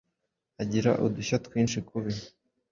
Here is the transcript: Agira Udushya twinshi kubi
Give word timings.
Agira 0.61 0.91
Udushya 1.05 1.37
twinshi 1.45 1.77
kubi 1.89 2.11